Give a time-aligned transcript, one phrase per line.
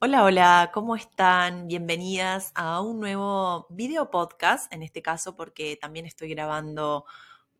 [0.00, 1.66] Hola, hola, ¿cómo están?
[1.66, 7.04] Bienvenidas a un nuevo video podcast, en este caso porque también estoy grabando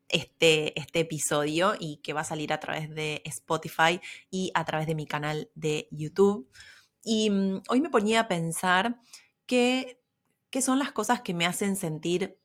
[0.09, 4.87] este, este episodio y que va a salir a través de Spotify y a través
[4.87, 6.48] de mi canal de YouTube.
[7.03, 9.01] Y mm, hoy me ponía a pensar
[9.47, 10.01] qué,
[10.51, 12.39] qué son las cosas que me hacen sentir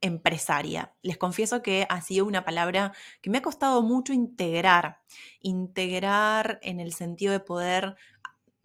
[0.00, 0.92] empresaria.
[1.02, 5.02] Les confieso que ha sido una palabra que me ha costado mucho integrar,
[5.40, 7.96] integrar en el sentido de poder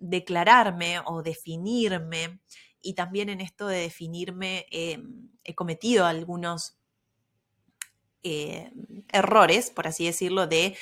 [0.09, 2.39] declararme o definirme.
[2.81, 6.77] Y también en esto de definirme em, he cometido algunos
[8.23, 8.71] eh,
[9.11, 10.75] errores, por así decirlo, de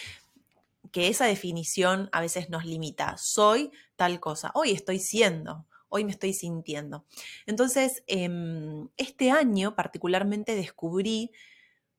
[0.91, 3.17] que esa definición a veces nos limita.
[3.17, 7.05] Soy tal cosa, hoy estoy siendo, hoy me estoy sintiendo.
[7.45, 11.31] Entonces, em, este año particularmente descubrí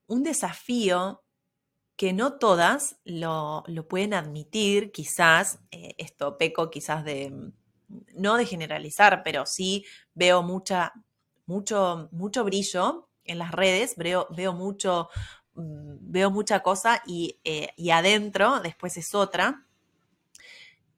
[0.07, 1.24] un desafío
[1.95, 7.53] que no todas lo, pueden admitir, quizás, eh, esto peco quizás de, mm,
[8.15, 10.93] no de generalizar, pero sí veo mucha,
[11.45, 15.09] mucho, mucho brillo en las redes, veo, veo mucho,
[15.55, 19.65] mm, veo mucha cosa y, eh, y adentro después es otra.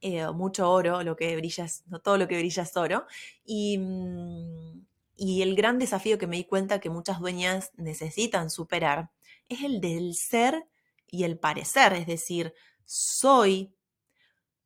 [0.02, 3.06] Eh, mucho oro, lo que brilla es, no todo lo que brilla es oro.
[3.46, 4.86] Y, mm,
[5.18, 9.10] y el gran desafío que me di cuenta que muchas dueñas necesitan superar
[9.50, 10.68] es el del ser
[11.10, 12.54] y el parecer, es decir,
[12.86, 13.74] soy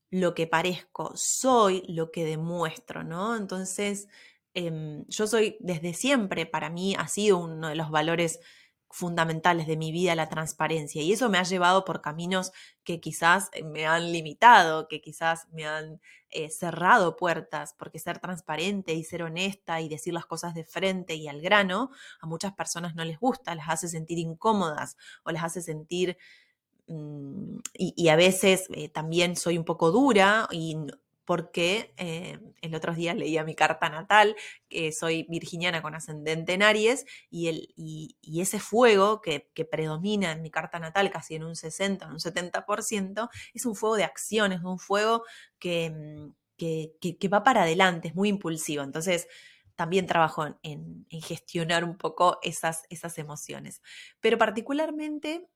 [0.09, 3.35] lo que parezco, soy lo que demuestro, ¿no?
[3.35, 4.07] Entonces,
[4.53, 8.39] em, yo soy desde siempre, para mí ha sido uno de los valores
[8.91, 12.51] fundamentales de mi vida la transparencia y eso me ha llevado por caminos
[12.83, 18.19] que quizás eh, me han limitado, que quizás me han eh, cerrado puertas, porque ser
[18.19, 22.53] transparente y ser honesta y decir las cosas de frente y al grano a muchas
[22.53, 26.17] personas no les gusta, las hace sentir incómodas o las hace sentir
[26.87, 30.77] mm, y, a veces eh, también soy un poco dura y
[31.31, 34.35] porque eh, el otro día leía mi carta natal,
[34.67, 40.41] que soy virginiana con ascendente en Aries, y, el, y, ese fuego que, predomina en
[40.41, 44.61] mi carta natal, casi en un 60, en un 70%, es un fuego de acciones,
[44.61, 45.23] un fuego
[45.63, 48.83] mm, que, que, va para adelante, es muy impulsivo.
[48.83, 49.29] Entonces,
[49.77, 53.81] también trabajo en, en gestionar un poco esas, esas emociones.
[54.19, 55.47] Pero particularmente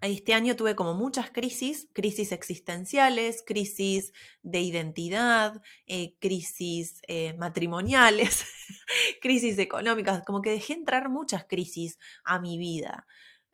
[0.00, 4.12] este año tuve como muchas crisis, crisis existenciales, crisis
[4.42, 8.46] de identidad, eh, crisis eh, matrimoniales,
[9.20, 13.06] crisis económicas, como que dejé entrar muchas crisis a mi vida.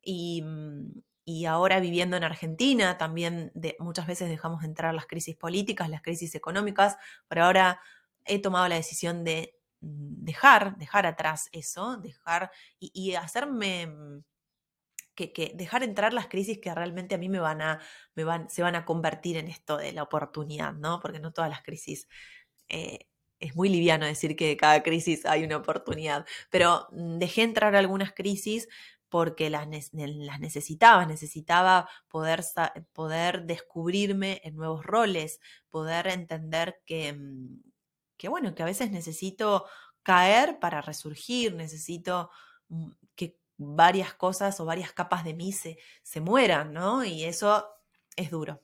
[0.03, 6.03] Y, mm, ahora viviendo en Argentina, también muchas veces dejamos entrar las crisis políticas, las
[6.03, 6.97] crisis económicas,
[7.29, 7.81] pero ahora
[8.27, 14.23] he tomado la decisión de mm, dejar, dejar atrás eso, dejar y hacerme
[15.17, 17.81] mm, que, dejar entrar las crisis que realmente a mí me van a,
[18.15, 21.01] me van, se van a convertir en esto de la oportunidad, ¿no?
[21.01, 22.09] Porque no todas las crisis,
[22.69, 23.07] eh,
[23.41, 28.13] es muy liviano decir que cada crisis hay una oportunidad, pero mm, dejé entrar algunas
[28.13, 28.69] crisis
[29.09, 32.43] porque las, las necesitaba, necesitaba poder,
[32.93, 37.63] poder descubrirme en nuevos roles, poder entender que, mm,
[38.17, 39.67] que, bueno, que a veces necesito
[40.03, 42.31] caer para resurgir, necesito
[42.69, 47.05] mm, que varias cosas o varias capas de mí se, se mueran, ¿no?
[47.05, 47.69] Y eso
[48.17, 48.61] es duro.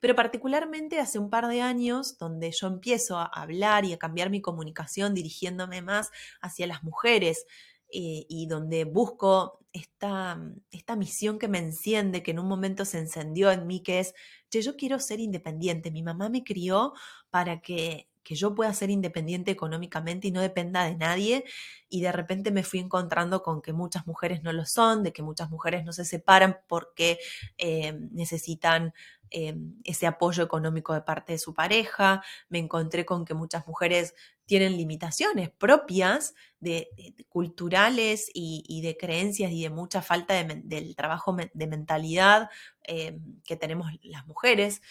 [0.00, 4.30] Pero particularmente hace un par de años, donde yo empiezo a hablar y a cambiar
[4.30, 7.46] mi comunicación dirigiéndome más hacia las mujeres
[7.88, 10.40] eh, y donde busco esta,
[10.70, 14.14] esta misión que me enciende, que en un momento se encendió en mí, que es,
[14.50, 15.90] yo quiero ser independiente.
[15.90, 16.94] Mi mamá me crió
[17.30, 21.44] para que que yo pueda ser independiente económicamente y no dependa de nadie.
[21.88, 25.22] Y de repente me fui encontrando con que muchas mujeres no lo son, de que
[25.22, 27.18] muchas mujeres no se separan porque
[27.58, 28.94] eh, necesitan
[29.34, 32.22] eh, ese apoyo económico de parte de su pareja.
[32.50, 36.88] Me encontré con que muchas mujeres tienen limitaciones propias de,
[37.30, 42.50] culturales y, de creencias y de mucha falta del trabajo de mentalidad
[42.82, 44.82] eh, que tenemos las mujeres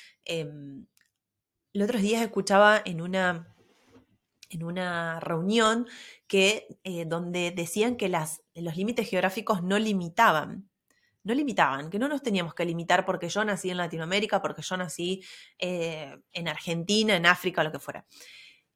[1.73, 3.53] el otro día escuchaba en una,
[4.49, 5.87] en una reunión
[6.27, 10.69] que, eh, donde decían que los límites geográficos no limitaban.
[11.23, 14.75] No limitaban, que no nos teníamos que limitar porque yo nací en Latinoamérica, porque yo
[14.75, 15.23] nací
[15.59, 18.05] eh, en Argentina, en África, lo que fuera.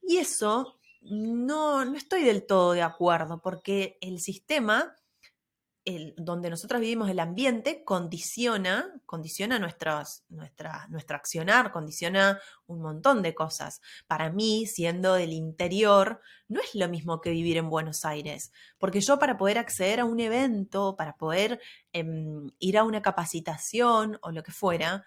[0.04, 4.96] Y eso no, no estoy del todo de acuerdo, porque el sistema
[6.18, 13.36] donde nosotros vivimos el ambiente condiciona, condiciona nuestras, nuestra, nuestro accionar, condiciona un montón de
[13.36, 13.82] cosas.
[14.08, 19.00] Para mí, siendo del interior, no es lo mismo que vivir en Buenos Aires, porque
[19.00, 21.60] yo para poder acceder a un evento, para poder
[21.94, 25.06] em, ir a una capacitación o lo que fuera,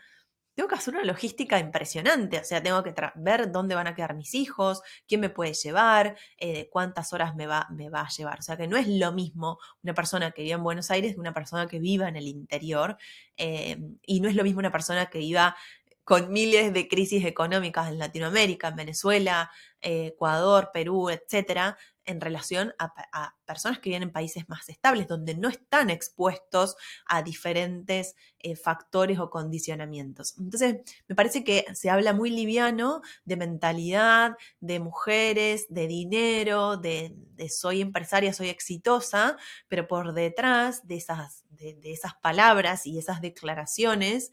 [0.58, 4.16] tengo que hacer una logística impresionante, o sea, tengo que ver dónde van a quedar
[4.16, 8.40] mis hijos, quién me puede llevar, eh, cuántas horas me va, a llevar.
[8.40, 11.20] O sea, que no es lo mismo una persona que vive en Buenos Aires que
[11.20, 12.96] una persona que viva en el interior,
[13.36, 15.54] eh, y no es lo mismo una persona que viva
[16.02, 21.78] con miles de crisis económicas en Latinoamérica, en Venezuela, eh, Ecuador, Perú, etcétera,
[22.08, 26.76] en relación a, personas que viven en países más estables, donde no están expuestos
[27.06, 30.34] a diferentes eh, factores o condicionamientos.
[30.38, 30.76] Entonces,
[31.06, 37.14] me parece que se habla muy liviano de mentalidad, de mujeres, de dinero, de,
[37.50, 39.36] soy empresaria, soy exitosa,
[39.68, 44.32] pero por detrás de esas, de, esas palabras y esas declaraciones,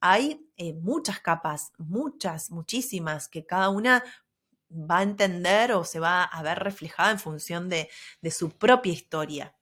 [0.00, 4.04] hay eh, muchas capas, muchas, muchísimas, que cada una
[4.74, 7.88] va a entender o se va a ver reflejada en función de,
[8.30, 9.54] su propia historia.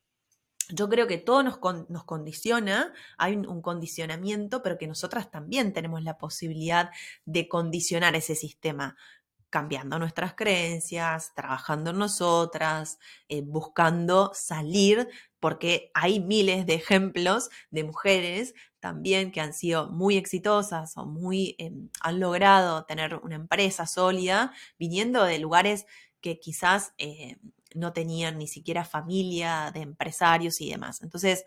[0.69, 6.17] Yo creo que todo nos, condiciona, hay un, condicionamiento, pero que nosotras también tenemos la
[6.17, 6.91] posibilidad
[7.27, 8.97] de condicionar ese sistema,
[9.51, 12.99] cambiando nuestras creencias, trabajando en nosotras,
[13.29, 15.09] eh, buscando salir,
[15.41, 21.55] porque hay miles de ejemplos de mujeres también que han sido muy exitosas o muy
[21.59, 25.87] em, han logrado tener una empresa sólida, viniendo de lugares
[26.21, 27.37] que quizás eh,
[27.77, 31.01] no tenían ni siquiera familia de empresarios y demás.
[31.01, 31.45] Entonces,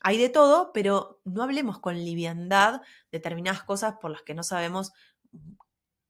[0.00, 2.82] hay de todo, pero no hablemos con liviandad
[3.12, 4.92] determinadas cosas por las que no sabemos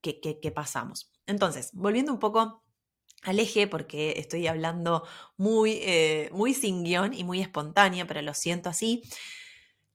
[0.01, 1.13] qué, pasamos.
[1.27, 2.63] Entonces, volviendo un poco
[3.23, 5.07] al eje, porque estoy hablando
[5.37, 9.03] muy, eh, muy sin guion y muy espontánea, pero lo siento así.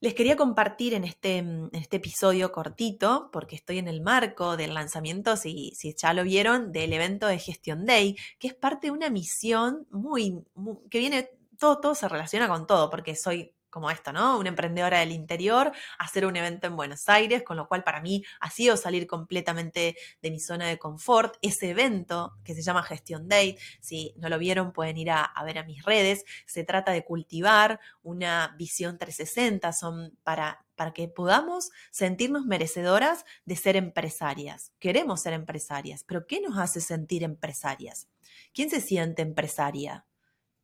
[0.04, 4.54] Les quería compartir en este, mm, en este, episodio cortito, porque estoy en el marco
[4.58, 8.88] del lanzamiento, si, si, ya lo vieron, del evento de Gestión Day, que es parte
[8.88, 10.44] de una misión muy,
[10.90, 14.38] que viene, todo, todo se relaciona con todo, porque soy como esto, ¿no?
[14.38, 18.24] Una emprendedora del interior, hacer un evento en Buenos Aires, con lo cual para mí
[18.38, 21.38] ha sido salir completamente de mi zona de confort.
[21.42, 25.58] Ese evento que se llama Gestión Date, si no lo vieron pueden ir a, ver
[25.58, 31.72] a mis redes, se trata de cultivar una visión 360, son para, para que podamos
[31.90, 34.70] sentirnos merecedoras de ser empresarias.
[34.78, 38.06] Queremos ser empresarias, pero ¿qué nos hace sentir empresarias?
[38.52, 40.06] ¿Quién se siente empresaria?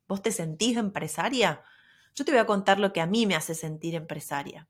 [0.06, 1.64] ¿Vos te sentís empresaria?
[2.14, 4.68] Yo te voy a contar lo que a mí me hace sentir empresaria,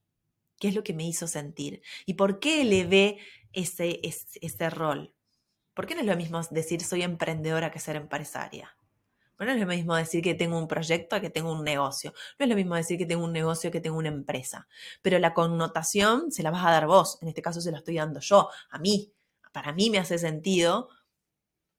[0.59, 3.19] qué es lo que me hizo sentir y por qué elevé
[3.53, 5.15] ese, ese, ese rol.
[5.75, 8.77] ¿Por qué no es lo mismo decir soy emprendedora que ser empresaria?
[9.47, 12.13] no es lo mismo decir que tengo un proyecto que tengo un negocio.
[12.39, 14.69] No es lo mismo decir que tengo un negocio que tengo una empresa.
[15.03, 17.19] Pero la connotación se la vas a dar vos.
[17.23, 19.13] En este caso se la estoy dando yo, a mí.
[19.53, 20.91] Para mí me hace sentido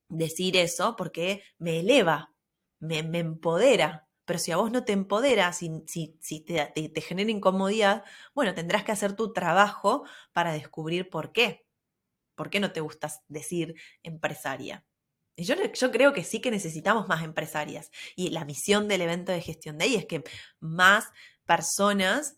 [0.10, 2.34] decir eso porque me eleva,
[2.80, 8.04] me, me empodera, pero si a vos no te empodera, si, si, te, genera incomodidad,
[8.34, 11.66] bueno, tendrás que hacer tu trabajo para descubrir por qué.
[12.36, 14.86] ¿Por qué no te gusta decir empresaria?
[15.36, 17.92] Y yo, yo, creo que sí que necesitamos más empresarias.
[18.16, 20.24] Y la misión del evento de gestión de ahí es que
[20.60, 21.12] más
[21.46, 22.38] personas,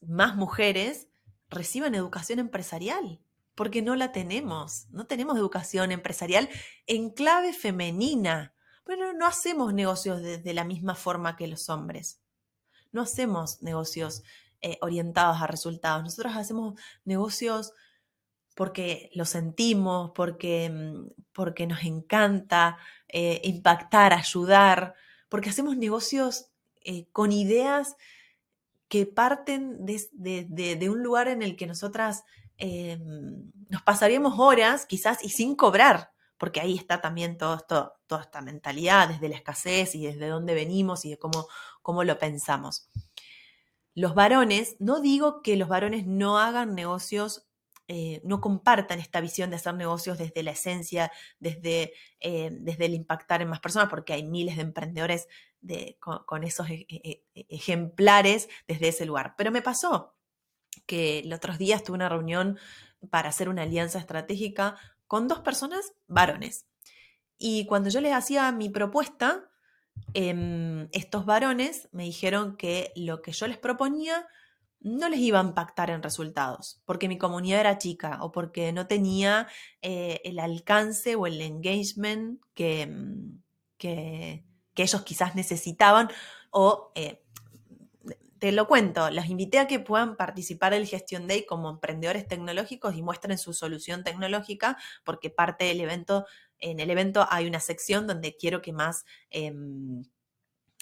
[0.00, 1.08] más mujeres,
[1.48, 3.20] reciban educación empresarial.
[3.54, 4.86] Porque no la tenemos.
[4.90, 6.48] No tenemos educación empresarial
[6.86, 8.54] en clave femenina.
[8.88, 12.22] Bueno, no hacemos negocios de, la misma forma que los hombres.
[12.90, 14.22] No hacemos negocios
[14.62, 16.02] eh, orientados a resultados.
[16.02, 17.74] Nosotros hacemos negocios
[18.54, 24.94] porque lo sentimos, porque, mm, porque nos encanta eh, impactar, ayudar,
[25.28, 26.46] porque hacemos negocios
[26.80, 27.94] eh, con ideas
[28.88, 32.24] que parten de, un lugar en el que nosotras
[33.68, 38.40] nos pasaríamos horas quizás y sin cobrar porque ahí está también todo esto, toda esta
[38.40, 41.48] mentalidad desde la escasez y desde dónde venimos y de cómo,
[41.82, 42.88] cómo lo pensamos.
[43.94, 47.48] Los varones, no digo que los varones no hagan negocios,
[47.88, 52.94] eh, no compartan esta visión de hacer negocios desde la esencia, desde, eh, desde el
[52.94, 55.26] impactar en más personas, porque hay miles de emprendedores
[55.98, 59.34] con, esos e, e, e, ejemplares desde ese lugar.
[59.36, 60.14] Pero me pasó
[60.86, 62.58] que el otro día tuve una reunión
[63.10, 64.76] para hacer una alianza estratégica
[65.08, 66.66] con dos personas varones.
[67.38, 69.50] Y cuando yo les hacía mi propuesta,
[70.14, 74.28] em, estos varones me dijeron que lo que yo les proponía
[74.80, 78.86] no les iba a impactar en resultados, porque mi comunidad era chica o porque no
[78.86, 79.48] tenía
[79.82, 83.42] eh, el alcance o el engagement que, mm,
[83.78, 84.44] que,
[84.76, 86.08] ellos quizás necesitaban
[86.52, 87.24] o eh,
[88.38, 92.94] te lo cuento, los invité a que puedan participar del Gestión Day como emprendedores tecnológicos
[92.94, 96.26] y muestren su solución tecnológica, porque parte del evento,
[96.58, 99.04] en el evento hay una sección donde quiero que más...
[99.30, 100.02] Em,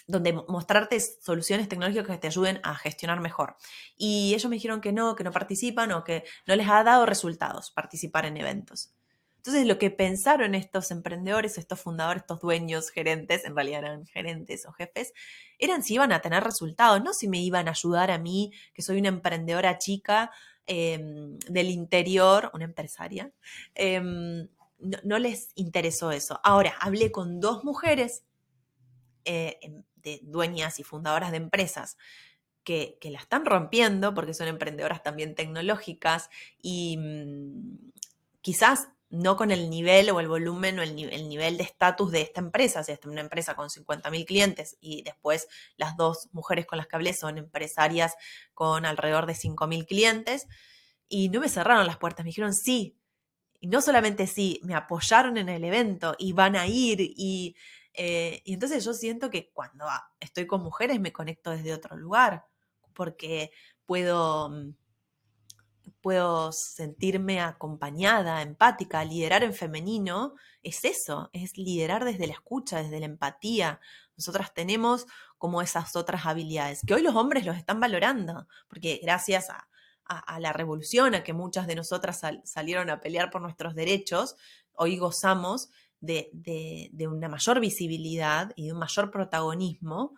[0.09, 3.57] donde mostrarte soluciones tecnológicas que te ayuden a gestionar mejor.
[3.97, 7.05] Y ellos me dijeron que no, que no participan o que no les ha dado
[7.05, 8.96] resultados participar en eventos.
[9.47, 14.65] Entonces, lo que pensaron estos emprendedores, estos fundadores, estos dueños, gerentes, en realidad eran gerentes
[14.65, 15.13] o jefes,
[15.57, 18.81] eran si iban a tener resultados, no si me iban a ayudar a mí, que
[18.81, 20.31] soy una emprendedora chica
[20.65, 23.31] em, del interior, una empresaria.
[23.73, 24.49] Em,
[24.79, 26.41] no, les interesó eso.
[26.43, 28.25] Ahora, hablé con dos mujeres,
[29.23, 31.97] eh, em, de dueñas y fundadoras de empresas,
[32.65, 36.29] que, que, la están rompiendo porque son emprendedoras también tecnológicas
[36.61, 37.91] y mm,
[38.41, 42.41] quizás no con el nivel o el volumen o el, nivel de estatus de esta
[42.41, 45.47] empresa, si es una empresa con 50.000 clientes y después
[45.77, 48.15] las dos mujeres con las que hablé son empresarias
[48.53, 50.47] con alrededor de 5.000 clientes
[51.07, 52.97] y no me cerraron las puertas, me dijeron sí.
[53.59, 57.55] Y no solamente sí, me apoyaron en el evento y van a ir y,
[57.93, 59.85] eh, entonces yo siento que cuando
[60.19, 62.45] estoy con mujeres me conecto desde otro lugar
[62.93, 63.51] porque
[63.85, 64.75] puedo mm,
[66.07, 69.03] puedo sentirme acompañada, empática.
[69.03, 73.81] Liderar en femenino es eso, es liderar desde la escucha, desde la empatía.
[74.15, 75.05] Nosotras tenemos
[75.37, 79.67] como esas otras habilidades que hoy los hombres los están valorando, porque gracias a,
[80.39, 84.37] la revolución, a que muchas de nosotras salieron a pelear por nuestros derechos,
[84.71, 85.67] hoy gozamos
[85.99, 90.15] de, de una mayor visibilidad y de un mayor protagonismo.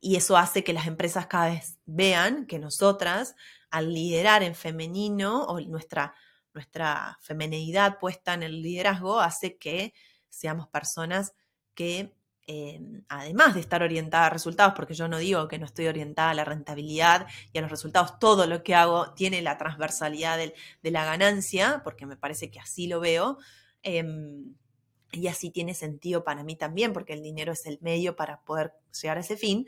[0.00, 3.36] Y eso hace que las empresas cada vez vean que nosotras
[3.74, 6.14] al liderar en femenino o nuestra,
[6.52, 9.92] nuestra femenidad puesta en el liderazgo hace que
[10.28, 11.34] seamos personas
[11.74, 12.14] que,
[12.46, 16.30] eh, además de estar orientadas a resultados, porque yo no digo que no estoy orientada
[16.30, 20.90] a la rentabilidad y a los resultados, todo lo que hago tiene la transversalidad de,
[20.92, 23.38] la ganancia, porque me parece que así lo veo.
[23.82, 24.54] Em,
[25.10, 28.72] y así tiene sentido para mí también, porque el dinero es el medio para poder
[29.02, 29.66] llegar a ese fin,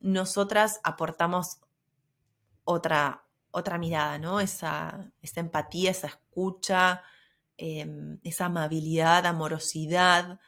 [0.00, 1.58] nosotras aportamos
[2.64, 3.23] otra,
[3.54, 4.40] otra mirada, ¿no?
[4.40, 7.02] Esa, empatía, esa escucha,
[7.56, 10.40] em, esa amabilidad, amorosidad.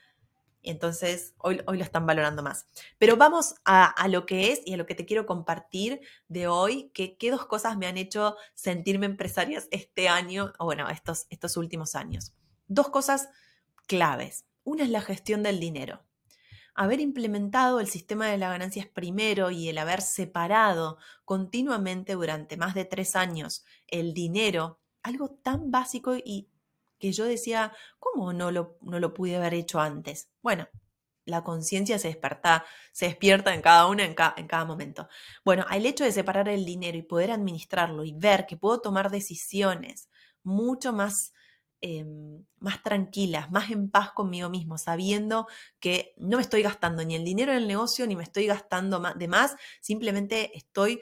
[0.62, 2.66] Entonces, hoy, lo están valorando más.
[2.98, 6.90] Pero vamos a, lo que es y a lo que te quiero compartir de hoy,
[6.92, 11.94] que qué dos cosas me han hecho sentirme empresarias este año, o bueno, estos últimos
[11.94, 12.34] años.
[12.66, 13.28] Dos cosas
[13.86, 14.44] claves.
[14.64, 16.06] Una es la gestión del dinero
[16.76, 22.74] haber implementado el sistema de las ganancias primero y el haber separado continuamente durante más
[22.74, 26.50] de tres años el dinero, algo tan básico y
[26.98, 30.28] que yo decía, ¿cómo no lo, no lo pude haber hecho antes?
[30.42, 30.68] Bueno,
[31.24, 35.08] la conciencia se despierta, se despierta en cada una, en, en, cada momento.
[35.44, 39.10] Bueno, el hecho de separar el dinero y poder administrarlo y ver que puedo tomar
[39.10, 40.08] decisiones
[40.42, 41.32] mucho más
[41.88, 45.46] Em, más tranquilas, más en paz conmigo mismo, sabiendo
[45.78, 49.00] que no me estoy gastando ni el dinero en el negocio, ni me estoy gastando
[49.14, 51.00] de más, simplemente estoy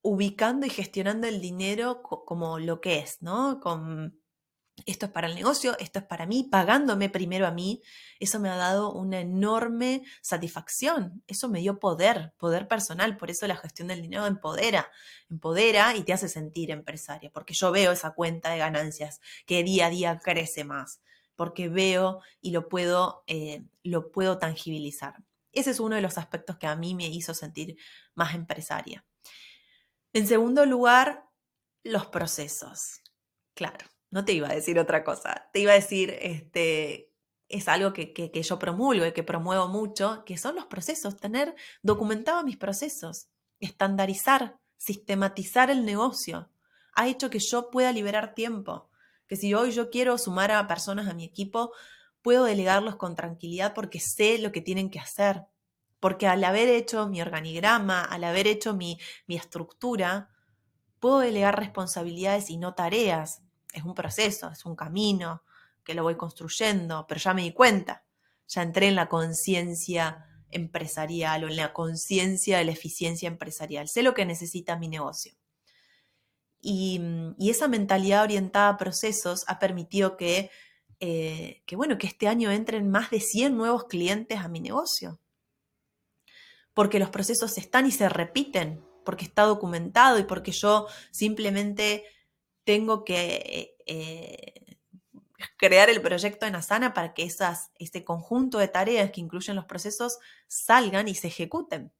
[0.00, 3.60] ubicando y gestionando el dinero como lo que es, ¿no?
[4.86, 7.82] Esto es para el negocio, esto es para mí, pagándome primero a mí,
[8.20, 13.46] eso me ha dado una enorme satisfacción, eso me dio poder, poder personal, por eso
[13.46, 14.90] la gestión del dinero empodera,
[15.28, 19.86] empodera y te hace sentir empresaria, porque yo veo esa cuenta de ganancias que día
[19.86, 21.00] a día crece más,
[21.36, 25.16] porque veo y lo puedo, eh, lo puedo tangibilizar.
[25.52, 27.76] Ese es uno de los aspectos que a mí me hizo sentir
[28.14, 29.04] más empresaria.
[30.12, 31.24] En segundo lugar,
[31.82, 33.00] los procesos.
[33.54, 37.12] Claro, no te iba a decir otra cosa, te iba a decir, este,
[37.48, 41.54] es algo que, que, yo promulgo y que promuevo mucho, que son los procesos, tener
[41.82, 43.28] documentado mis procesos,
[43.60, 46.50] estandarizar, sistematizar el negocio,
[46.94, 48.90] ha hecho que yo pueda liberar tiempo,
[49.26, 51.72] que si hoy yo quiero sumar a personas a mi equipo,
[52.22, 55.44] puedo delegarlos con tranquilidad porque sé lo que tienen que hacer,
[56.00, 60.30] porque al haber hecho mi organigrama, al haber hecho mi, mi estructura,
[60.98, 65.42] puedo delegar responsabilidades y no tareas, es un proceso, es un camino
[65.84, 68.04] que lo voy construyendo, pero ya me di cuenta,
[68.46, 74.02] ya entré en la conciencia empresarial o en la conciencia de la eficiencia empresarial, sé
[74.02, 75.34] lo que necesita mi negocio.
[76.60, 77.00] Y,
[77.38, 80.50] esa mentalidad orientada a procesos ha permitido que,
[81.00, 85.20] eh, que, bueno, que este año entren más de 100 nuevos clientes a mi negocio.
[86.74, 92.04] Porque los procesos están y se repiten, porque está documentado y porque yo simplemente
[92.68, 94.76] tengo que eh,
[95.56, 99.64] crear el proyecto en Asana para que esas, ese conjunto de tareas que incluyen los
[99.64, 101.94] procesos salgan y se ejecuten.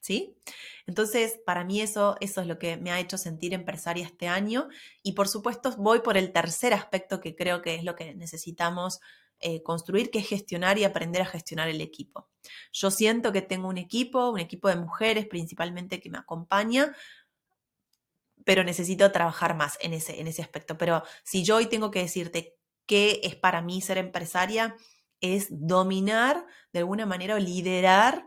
[0.00, 0.38] ¿Sí?
[0.86, 4.68] Entonces, para mí eso, eso es lo que me ha hecho sentir empresaria este año.
[5.02, 9.00] Y por supuesto, voy por el tercer aspecto que creo que es lo que necesitamos
[9.40, 12.30] eh, construir, que es gestionar y aprender a gestionar el equipo.
[12.72, 16.94] Yo siento que tengo un equipo, un equipo de mujeres principalmente que me acompaña,
[18.44, 20.78] pero necesito trabajar más en ese, en ese aspecto.
[20.78, 24.76] Pero si yo hoy tengo que decirte qué es para mí ser empresaria,
[25.20, 28.26] es dominar de alguna manera o liderar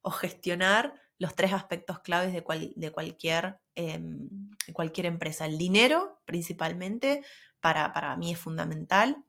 [0.00, 4.28] o gestionar los tres aspectos claves de, de cualquier, em,
[4.72, 5.44] cualquier empresa.
[5.44, 7.22] El dinero, principalmente,
[7.60, 9.22] para, para mí es fundamental.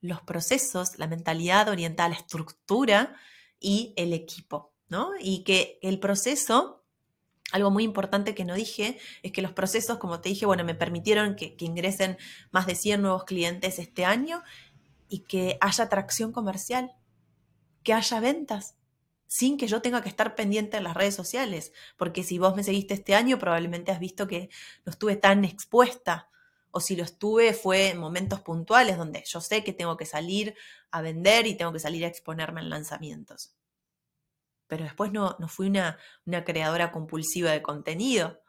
[0.00, 3.14] Los procesos, la mentalidad oriental, la estructura
[3.60, 5.10] y el equipo, ¿no?
[5.20, 6.83] Y que el proceso
[7.52, 10.74] algo muy importante que no dije es que los procesos, como te dije, bueno, me
[10.74, 12.18] permitieron que, ingresen
[12.50, 14.42] más de 100 nuevos clientes este año
[15.08, 16.92] y que haya atracción comercial,
[17.82, 18.76] que haya ventas,
[19.26, 22.64] sin que yo tenga que estar pendiente en las redes sociales, porque si vos me
[22.64, 24.48] seguiste este año probablemente has visto que
[24.84, 26.28] no estuve tan expuesta,
[26.70, 30.56] o si lo estuve fue en momentos puntuales donde yo sé que tengo que salir
[30.90, 33.54] a vender y tengo que salir a exponerme en lanzamientos.
[34.66, 38.40] Pero después no, no fui una, una creadora compulsiva de contenido,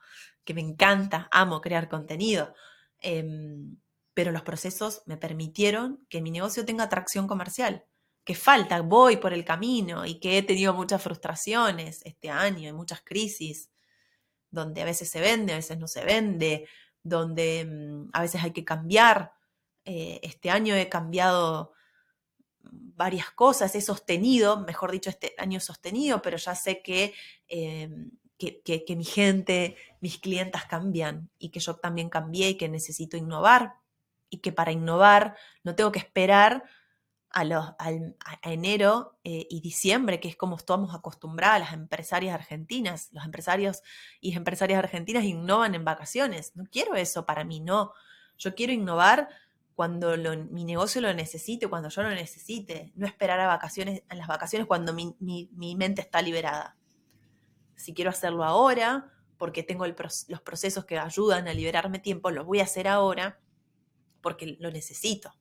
[0.43, 2.53] que me encanta, amo crear contenido.
[2.99, 3.77] Em,
[4.13, 7.85] pero los procesos me permitieron que mi negocio tenga atracción comercial
[8.25, 12.73] que falta, voy por el camino y que he tenido muchas frustraciones este año y
[12.73, 13.69] muchas crisis,
[14.49, 16.67] donde a veces se vende, a veces no se vende,
[17.03, 19.33] donde mm, a veces hay que cambiar.
[19.85, 21.73] Eh, este año he cambiado
[22.71, 27.13] varias cosas, he sostenido, mejor dicho, este año sostenido, pero ya sé que,
[27.47, 32.69] em, que, que mi gente, mis clientas cambian y que yo también cambié y que
[32.69, 33.75] necesito innovar
[34.29, 36.63] y que para innovar no tengo que esperar
[37.35, 37.91] a, los, a,
[38.43, 43.09] enero eh, y diciembre, que es como estamos acostumbradas las empresarias argentinas.
[43.11, 43.81] Los empresarios
[44.21, 46.55] y empresarias argentinas innovan en vacaciones.
[46.55, 47.91] No quiero eso para mí, no.
[48.37, 49.27] Yo quiero innovar
[49.75, 50.15] cuando
[50.49, 52.93] mi negocio lo necesite, cuando yo lo necesite.
[52.95, 56.77] No esperar a vacaciones, en las vacaciones cuando mi, mi, mente está liberada.
[57.75, 62.61] Si quiero hacerlo ahora, porque tengo los procesos que ayudan a liberarme tiempo, lo voy
[62.61, 63.39] a hacer ahora
[64.21, 65.35] porque lo necesito.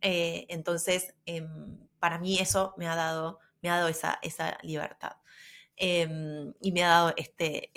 [0.00, 5.16] Eh, entonces, em, para mí eso me ha dado, me ha dado esa, esa libertad.
[5.76, 7.72] Em, y me ha dado este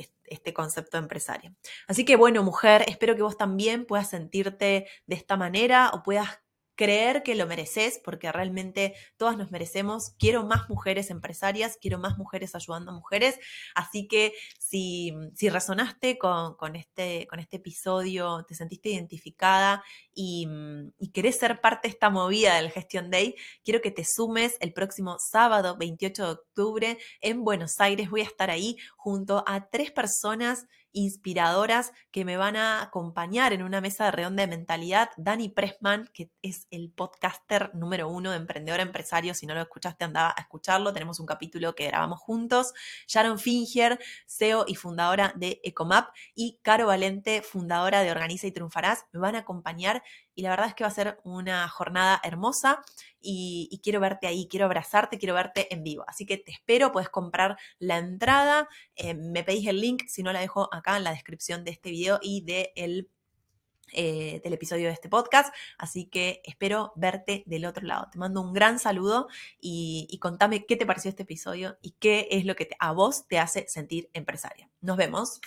[0.53, 1.55] concepto empresario.
[1.87, 6.41] Así que bueno, mujer, espero que vos también puedas sentirte de esta manera o puedas
[6.75, 10.11] creer que lo mereces, porque realmente todas nos merecemos.
[10.17, 13.39] Quiero más mujeres empresarias, quiero más mujeres ayudando a mujeres.
[13.75, 20.47] Así que si, si resonaste con, este, con este episodio, te sentiste identificada y,
[20.99, 24.73] y, querés ser parte de esta movida del Gestión Day, quiero que te sumes el
[24.73, 28.09] próximo sábado 28 de octubre en Buenos Aires.
[28.09, 33.63] Voy a estar ahí junto a tres personas inspiradoras que me van a acompañar en
[33.63, 35.09] una mesa de redonda de mentalidad.
[35.17, 39.33] Dani Pressman, que es el podcaster número uno de Emprendedor Empresario.
[39.33, 40.93] Si no lo escuchaste, andaba a escucharlo.
[40.93, 42.73] Tenemos un capítulo que grabamos juntos.
[43.07, 46.09] Sharon Finger, CEO y fundadora de Ecomap.
[46.35, 50.03] Y Caro Valente, fundadora de Organiza y Triunfarás, me van a acompañar
[50.35, 52.81] y la verdad es que va a ser una jornada hermosa
[53.19, 56.03] y, quiero verte ahí, quiero abrazarte, quiero verte en vivo.
[56.07, 60.33] Así que te espero, puedes comprar la entrada, eh, me pedís el link, si no
[60.33, 62.73] la dejo acá en la descripción de este video y de
[63.93, 65.53] eh, del episodio de este podcast.
[65.77, 68.07] Así que espero verte del otro lado.
[68.11, 69.27] Te mando un gran saludo
[69.59, 73.37] y contame qué te pareció este episodio y qué es lo que a vos te
[73.37, 74.69] hace sentir empresaria.
[74.79, 75.41] Nos vemos.